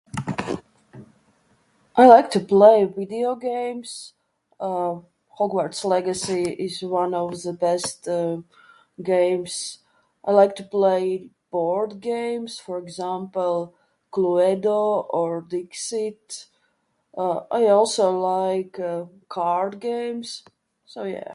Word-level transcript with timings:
I 2.01 2.07
like 2.13 2.27
to 2.31 2.39
play 2.53 2.77
video 2.99 3.29
games... 3.35 3.89
uh... 4.59 4.93
Hogwarts 5.39 5.83
Legacy 5.95 6.43
is 6.67 6.83
one 6.83 7.13
of 7.15 7.29
the 7.45 7.53
best 7.67 7.97
games. 9.13 9.53
I 10.27 10.31
like 10.39 10.53
to 10.57 10.63
play 10.77 11.29
board 11.49 11.91
games, 11.99 12.59
for 12.65 12.75
example, 12.85 13.55
Cluedo 14.13 14.83
or 15.19 15.31
Dixit. 15.53 16.27
I 17.57 17.61
also 17.77 18.05
like, 18.37 18.73
uh..., 18.91 19.05
card 19.39 19.73
games, 19.89 20.27
so 20.93 20.99
yeah. 21.15 21.29